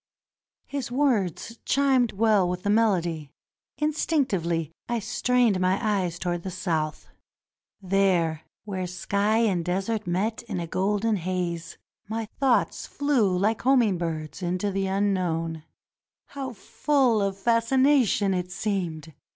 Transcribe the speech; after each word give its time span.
'^ 0.65 0.65
His 0.65 0.91
words 0.91 1.59
chimed 1.63 2.13
well 2.13 2.49
with 2.49 2.63
the 2.63 2.71
melody. 2.71 3.29
Instinctively 3.77 4.71
I 4.89 4.97
strained 4.97 5.59
my 5.59 5.77
eyes 5.79 6.17
towards 6.17 6.43
the 6.43 6.49
south. 6.49 7.09
There, 7.83 8.41
where 8.65 8.87
sky 8.87 9.41
and 9.43 9.63
desert 9.63 10.07
met 10.07 10.41
in 10.47 10.59
a 10.59 10.65
golden 10.65 11.17
haze, 11.17 11.77
my 12.07 12.25
thoughts 12.39 12.87
flew 12.87 13.37
like 13.37 13.61
homing 13.61 13.99
birds 13.99 14.41
into 14.41 14.71
the 14.71 14.87
unknown. 14.87 15.65
How 16.29 16.53
full 16.53 17.21
of 17.21 17.37
fascination 17.37 18.33
it 18.33 18.51
seemed 18.51 19.13